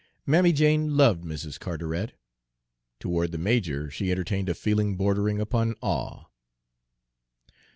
Mammy 0.25 0.51
Jane 0.51 0.97
loved 0.97 1.23
Mrs. 1.23 1.59
Carteret; 1.59 2.13
toward 2.99 3.31
the 3.31 3.37
major 3.37 3.91
she 3.91 4.09
entertained 4.09 4.49
a 4.49 4.55
feeling 4.55 4.97
bordering 4.97 5.39
upon 5.39 5.75
awe. 5.79 6.25